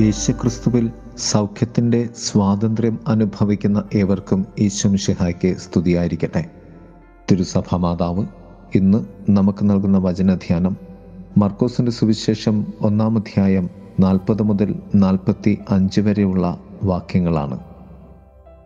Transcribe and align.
യേശുക്രിസ്തുവിൽ 0.00 0.92
സൗഖ്യത്തിന്റെ 1.18 2.08
സ്വാതന്ത്ര്യം 2.16 2.98
അനുഭവിക്കുന്ന 3.08 3.84
ഏവർക്കും 3.94 4.46
ഈശ്വമിഷിഹായ്ക്ക് 4.58 5.56
സ്തുതിയായിരിക്കട്ടെ. 5.56 6.50
തിരുസഭ 7.30 7.76
മാതാവ് 7.76 8.26
ഇന്ന് 8.74 9.04
നമുക്ക് 9.30 9.70
നൽകുന്ന 9.70 9.98
വചനധ്യാനം 9.98 10.76
മർക്കോസിന്റെ 11.38 11.92
സുവിശേഷം 11.92 12.66
ഒന്നാം 12.80 13.16
അധ്യായം 13.16 13.70
നാൽപ്പത് 14.00 14.42
മുതൽ 14.42 14.74
നാൽപ്പത്തി 14.94 15.58
അഞ്ച് 15.70 16.00
വരെയുള്ള 16.00 16.60
വാക്യങ്ങളാണ്. 16.82 17.60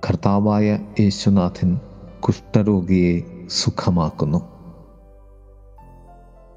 കർത്താവായ 0.08 0.78
യേശുനാഥൻ 1.00 1.80
കുഷ്ഠരോഗിയെ 2.20 3.22
സുഖമാക്കുന്നു. 3.48 4.48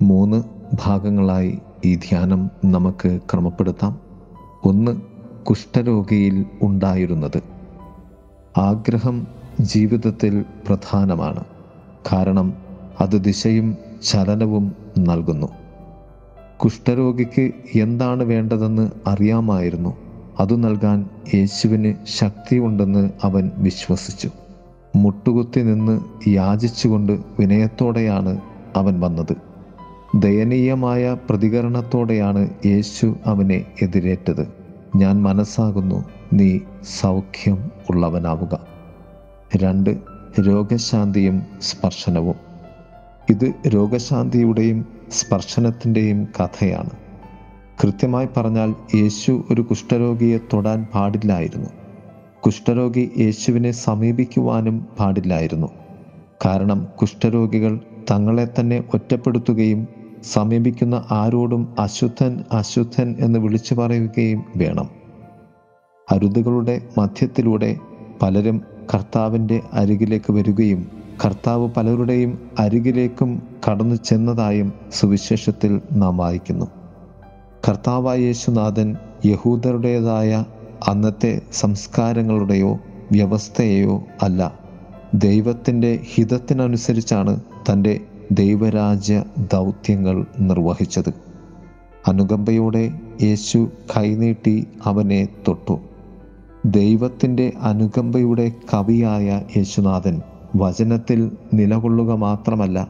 മൂന്ന് 0.02 0.44
ഭാഗങ്ങളായി 0.74 1.60
ഈ 1.86 1.96
ധ്യാനം 1.96 2.50
നമുക്ക് 2.66 3.20
ക്രമപ്പെടുത്താം. 3.32 4.11
ഒന്ന് 4.64 5.02
കുഷ്ഠരോഗിയിൽ 5.46 6.46
ഉണ്ടായിരുന്നത്. 6.62 7.42
ആഗ്രഹം 8.58 9.28
ജീവിതത്തിൽ 9.62 10.46
പ്രധാനമാണ്. 10.68 11.44
കാരണം 12.14 12.54
അത് 13.02 13.24
ദിശയും 13.24 13.78
ചലനവും 14.04 14.76
നൽകുന്നു. 15.00 15.48
കുഷ്ഠരോഗിക്ക് 16.64 17.52
എന്താണ് 17.76 18.24
വേണ്ടതെന്ന് 18.24 18.92
അറിയാമായിരുന്നു. 19.08 19.98
അത് 20.40 20.64
നൽകാൻ 20.64 21.10
യേശുവിന് 21.34 21.94
ശക്തിയുണ്ടെന്ന് 22.18 23.10
അവൻ 23.24 23.52
വിശ്വസിച്ചു. 23.58 24.30
മുട്ടുകുത്തി 24.96 25.60
നിന്ന് 25.60 26.30
യാചിച്ചുകൊണ്ട് 26.30 27.20
വിനയത്തോടെയാണ് 27.40 28.42
അവൻ 28.76 29.00
വന്നത്. 29.00 29.36
ദയനീയമായ 30.16 31.18
പ്രതികരണത്തോടെയാണ് 31.30 32.50
യേശു 32.66 33.16
അവനെ 33.26 33.66
എതിരേറ്റത്. 33.82 34.61
ഞാൻ 34.96 35.22
മനസ്സാകുന്നു 35.22 36.06
നീ 36.34 36.60
സൗഖ്യം 36.84 37.72
ഉള്ളവനാവുക. 37.90 38.68
രണ്ട് 39.56 39.98
രോഗശാന്തിയും 40.40 41.44
സ്പർശനവും. 41.62 42.36
ഇത് 43.30 43.54
രോഗശാന്തിയുടെയും 43.68 44.86
സ്പർശനത്തിന്റെയും 45.12 46.28
കഥയാണ്. 46.40 46.90
കൃത്യമായി 47.84 48.28
പറഞ്ഞാൽ 48.38 48.76
യേശു 48.96 49.46
ഒരു 49.52 49.62
കുഷ്ഠരോഗിയെ 49.62 50.38
തൊടാൻ 50.54 50.88
പാടില്ലായിരുന്നു. 50.94 51.70
കുഷ്ഠരോഗി 52.46 53.12
യേശുവിനെ 53.20 53.72
സമീപിക്കുവാനും 53.72 54.88
പാടില്ലായിരുന്നു. 55.00 55.68
കാരണം 56.46 56.88
കുഷ്ഠരോഗികൾ 57.02 57.80
തങ്ങളെ 58.12 58.48
തന്നെ 58.60 58.84
ഒറ്റപ്പെടുത്തുകയും 58.94 59.88
സമീപിക്കുന്ന 60.24 61.06
ആരോടും 61.12 61.76
അശുദ്ധൻ 61.80 62.44
അശുദ്ധൻ 62.52 63.16
എന്ന് 63.20 63.40
വിളിച്ചു 63.40 63.76
പറയുകയും 63.76 64.46
വേണം. 64.56 64.90
അരുതുകളുടെ 66.12 66.82
മധ്യത്തിലൂടെ 66.98 67.78
പലരും 68.22 68.62
കർത്താവിന്റെ 68.94 69.62
അരികിലേക്ക് 69.74 70.34
വരികയും 70.34 70.88
കർത്താവ് 71.26 71.70
പലരുടെയും 71.78 72.52
അരികിലേക്കും 72.60 73.42
കടന്നു 73.70 73.96
ചെന്നതായും 73.96 74.74
സുവിശേഷത്തിൽ 74.94 75.82
നാം 75.92 76.18
വായിക്കുന്നു. 76.18 76.66
കർത്താവായ 77.70 78.18
യേശുനാഥൻ 78.18 78.96
യഹൂദരുടേതായ 79.26 80.46
അന്നത്തെ 80.88 81.42
സംസ്കാരങ്ങളുടെയോ 81.52 82.80
വ്യവസ്ഥയെയോ 83.12 84.04
അല്ല. 84.22 84.60
ദൈവത്തിന്റെ 85.16 86.00
ഹിതത്തിനനുസരിച്ചാണ് 86.14 87.40
തന്റെ 87.72 88.00
ദൈവരാജ്യ 88.32 89.24
ദൗത്യങ്ങൾ 89.54 90.26
നിർവഹിച്ചത്. 90.40 91.14
അനുകമ്പയോടെ 92.08 92.92
യേശു 93.22 93.70
കൈനീട്ടി 93.98 94.68
അവനെ 94.86 95.28
തൊട്ടു. 95.48 95.80
ദൈവത്തിന്റെ 96.66 97.54
അനുകമ്പയുടെ 97.62 98.52
കവിയായ 98.74 99.42
യേശുനാഥൻ 99.58 100.22
വചനത്തിൽ 100.56 101.32
നിലകൊള്ളുക 101.54 102.12
മാത്രമല്ല 102.12 102.88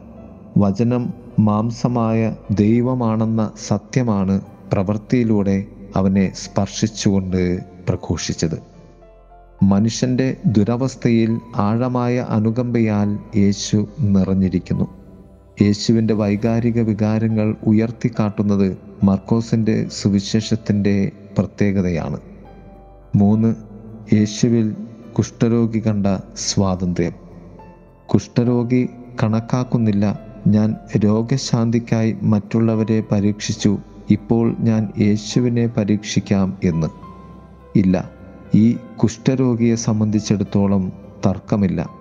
വചനം 0.57 1.13
മാംസമായ 1.39 2.35
ദൈവമാണെന്ന 2.51 3.51
സത്യമാണ് 3.67 4.41
പ്രവൃത്തിയിലൂടെ 4.73 5.65
അവനെ 5.95 6.31
സ്പർശിച്ചുകൊണ്ട് 6.35 7.59
പ്രഘോഷിച്ചത്. 7.89 8.61
മനുഷ്യന്റെ 9.63 10.37
ദുരവസ്ഥയിൽ 10.45 11.39
ആഴമായ 11.55 12.25
അനുകമ്പയാൽ 12.29 13.19
യേശു 13.35 13.87
നിറഞ്ഞിരിക്കുന്നു. 13.99 15.00
യേശുവിന്റെ 15.61 16.13
വൈകാരിക 16.13 16.81
വികാരങ്ങൾ 16.81 17.55
ഉയർത്തിക്കാട്ടുന്നത് 17.63 18.77
മർക്കോസിന്റെ 19.03 19.87
സുവിശേഷത്തിന്റെ 19.89 21.11
പ്രത്യേകതയാണ്. 21.37 22.19
മൂന്ന് 23.15 23.55
യേശുവിൽ 24.13 24.75
കുഷ്ഠരോഗി 25.17 25.87
കണ്ട 25.87 26.07
സ്വാതന്ത്ര്യം. 26.35 27.11
കുഷ്ഠരോഗി 28.07 28.89
കണക്കാക്കുന്നില്ല 29.23 30.19
ഞാൻ 30.47 30.75
രോഗശാന്തിക്കായി 30.97 32.15
മറ്റുള്ളവരെ 32.21 33.03
പരീക്ഷിച്ചു 33.11 33.77
ഇപ്പോൾ 34.09 34.55
ഞാൻ 34.59 34.89
യേശുവിനെ 34.99 35.67
പരീക്ഷിക്കാം 35.67 36.57
എന്ന്. 36.63 36.87
ഇല്ല 37.75 38.11
ഈ 38.55 38.77
കുഷ്ഠരോഗിയെ 39.03 39.75
സംബന്ധിച്ചിടത്തോളം 39.75 40.91
തർക്കമില്ല. 41.25 42.00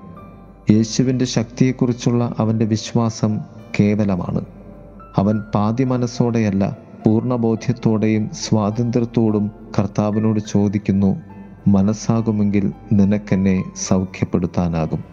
യേശുവിന്റെ 0.70 1.24
ശക്തിയെക്കുറിച്ചുള്ള 1.24 2.34
അവന്റെ 2.38 2.64
വിശ്വാസം 2.64 3.38
കേവലമാണ്. 3.80 4.40
അവൻ 5.16 5.40
പാതി 5.54 5.84
മനസ്സോടെയല്ല 5.84 6.76
പൂർണബോധ്യത്തോടെയും 7.04 8.30
സ്വാതന്ത്ര്യത്തോടും 8.32 9.50
കർത്താവിനോട് 9.78 10.40
ചോദിക്കുന്നു 10.40 11.16
മനസ്സാകുമെങ്കിൽ 11.68 12.72
നിനക്കെന്നെ 12.92 13.64
സൗഖ്യപ്പെടുത്താനാകും. 13.76 15.04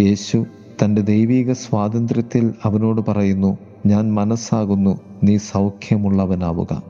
യേശു 0.00 0.46
തന്റെ 0.84 1.02
ദൈവീക 1.02 1.52
സ്വാതന്ത്ര്യത്തിൽ 1.52 2.54
അവനോട് 2.64 3.00
പറയുന്നു 3.10 3.58
ഞാൻ 3.86 4.14
മനസ്സാകുന്നു 4.14 5.00
നീ 5.22 5.36
സൗഖ്യമുള്ളവനാവുക. 5.36 6.82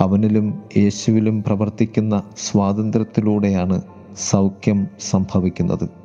അവനിലും 0.00 0.62
യേശുവിലും 0.76 1.42
പ്രവർത്തിക്കുന്ന 1.42 2.22
സ്വാതന്ത്ര്യത്തിലൂടെയാണ് 2.36 3.82
സൗഖ്യം 4.18 4.86
സംഭവിക്കുന്നത്. 5.10 6.01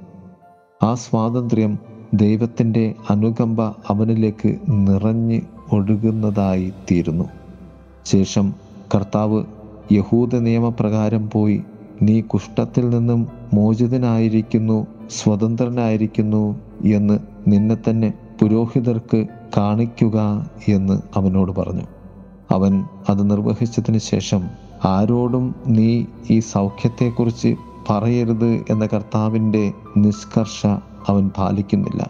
ആ 0.81 0.95
സ്വാതന്ത്ര്യം 0.95 1.71
ദൈവത്തിന്റെ 2.13 2.83
അനുകമ്പ 3.09 3.61
അവനിലേക്ക് 3.87 4.49
നിറഞ്ഞ് 4.87 5.41
ഒഴുകുന്നതായി 5.71 6.73
തീരുന്നു 6.91 7.25
ശേഷം 8.05 8.47
കർത്താവ് 8.95 9.39
യഹൂദ 9.91 10.35
നിയമപ്രകാരം 10.37 11.29
പോയി 11.29 11.57
നീ 12.01 12.21
കുഷ്ഠത്തിൽ 12.21 12.89
നിന്നും 12.89 13.21
മോചിതനായിരിക്കുന്നു 13.53 14.77
സ്വതന്ത്രനായിരിക്കുന്നു 15.09 16.43
എന്ന് 16.93 17.17
നിന്നെ 17.47 17.77
തന്നെ 17.89 18.09
പുരോഹിതർക്ക് 18.41 19.19
കാണിക്കുക 19.57 20.17
എന്ന് 20.67 21.01
അവനോട് 21.15 21.51
പറഞ്ഞു. 21.51 21.85
അവൻ 22.51 22.73
അത് 23.09 23.31
നിർവഹിച്ചതിന് 23.31 23.97
ശേഷം 24.09 24.41
ആരോടും 24.85 25.45
നീ 25.67 25.89
ഈ 26.29 26.39
സൗഖ്യത്തെക്കുറിച്ച് 26.51 27.51
പറയരുത് 27.89 28.65
എന്ന 28.69 28.85
കർത്താവിന്റെ 28.85 29.73
നിഷ്കർഷ 29.97 30.65
അവൻ 31.07 31.29
പാലിക്കുന്നില്ല. 31.37 32.09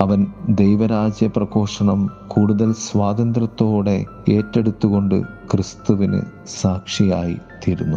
അവൻ 0.00 0.26
ദൈവരാജ്യ 0.48 1.26
പ്രഘോഷണം 1.26 2.10
കൂടുതൽ 2.28 2.72
സ്വാതന്ത്ര്യത്തോടെ 2.72 4.04
ഏറ്റെടുത്തുകൊണ്ട് 4.28 5.22
ക്രിസ്തുവിന് 5.50 6.20
സാക്ഷിയായി 6.46 7.36
തീരുന്നു. 7.68 7.96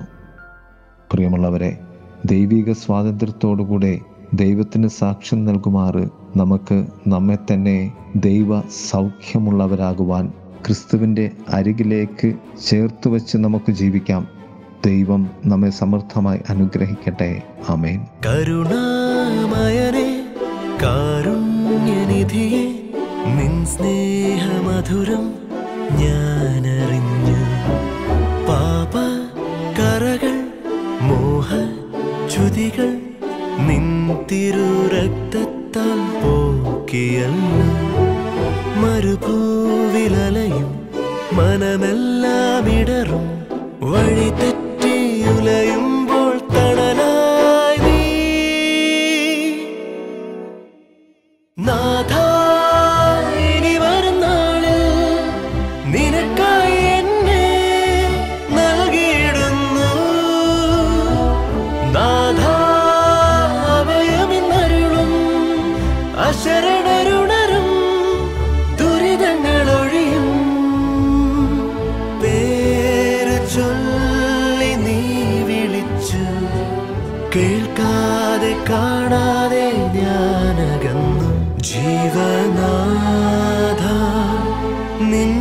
പ്രിയമുള്ളവരെ 1.11 1.79
ദൈവിക 2.25 2.71
സ്വാതന്ത്ര്യത്തോടുകൂടെ 2.71 3.99
ദൈവത്തിന് 4.33 4.87
സാക്ഷ്യം 4.87 5.45
നൽകുമാറ് 5.45 6.09
നമുക്ക് 6.37 6.87
നമ്മെ 7.07 7.37
തന്നെ 7.53 7.93
ദൈവ 8.15 8.61
സൗഖ്യമുള്ളവരാകുവാൻ 8.61 10.33
ക്രിസ്തുവിന്റെ 10.65 11.31
അരികിലേക്ക് 11.53 12.33
ചേർത്ത് 12.69 13.09
വച്ച് 13.09 13.37
നമുക്ക് 13.37 13.71
ജീവിക്കാം. 13.71 14.38
ദൈവം 14.85 15.29
നമ്മെ 15.45 15.69
സമൃദ്ധമായി 15.69 16.39
അനുഗ്രഹിക്കട്ടെ. 16.49 17.41
ആമേൻ. 17.69 18.05
കരുണാമയനെ 18.25 20.35
കാരുണ്യനിധിയെ 20.81 22.91
നിൻ 23.35 23.65
സ്നേഹമധുരം 23.65 25.33
ഞാനറിഞ്ഞു. 25.91 27.37
പാപ 28.47 28.93
കറകൾ 29.79 30.47
മോഹ 31.01 31.47
ചുതികൾ 32.35 32.97
നിൻ 33.67 34.17
തിരുരക്തത്താൽ 34.31 36.21
പോക്കിയല്ല. 36.21 37.63
മരുഭൂവിലലയും 38.77 40.89
മനമെല്ലാം 41.33 42.79
ഇടറും 42.79 43.39
വഴി 43.91 43.99
തെറ്റിയുലയുമ്പോൾ 43.99 44.58
കാണാതെ 79.49 79.67
ഞാനകന്നു 79.97 81.29
ജീവനാഥ. 81.69 82.63
നിൻ 85.11 85.38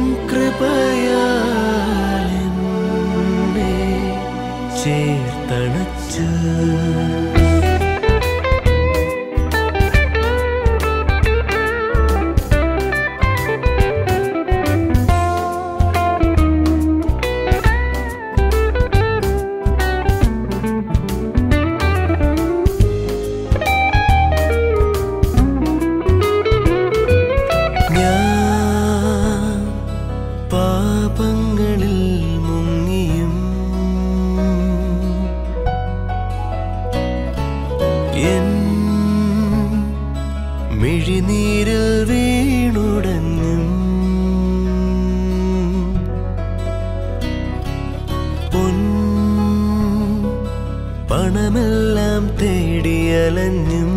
പണമെല്ലാം 52.19 52.27
തേടിയലഞ്ഞും. 52.39 53.93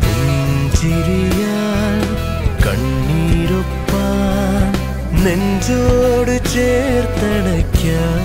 പുഞ്ചിരിയാൽ 0.04 2.02
കണ്ണീരൊപ്പാൻ 2.66 4.68
നെഞ്ചോട് 5.24 6.36
ചേർത്തണയ്ക്കാൻ 6.54 8.22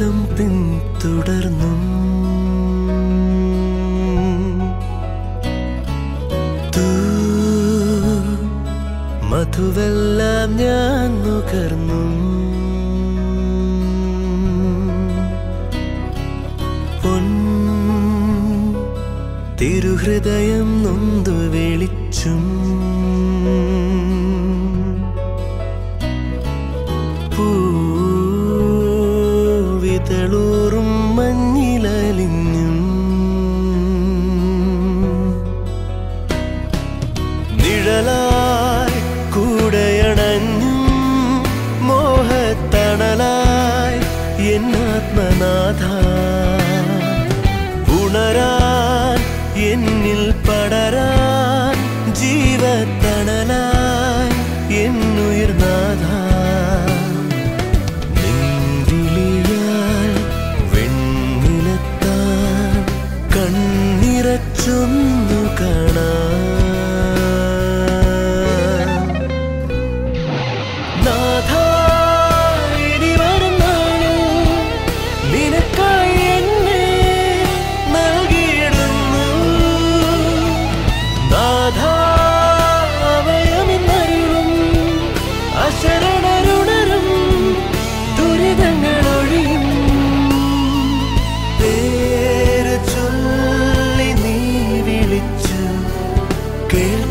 തിരുപദം 0.00 0.18
പിന്തുടർന്നും. 0.36 1.80
മധുവെല്ലാം 9.30 10.56
ഞാൻ 10.56 11.08
നുകർന്നു. 11.24 12.00
തിരുഹൃദയം 19.60 20.82
നൊന്തു 20.82 21.30
വിളിച്ചും. 21.30 22.42
da 45.78 45.99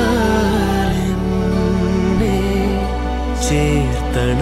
ചേർത്തണ 3.47 4.41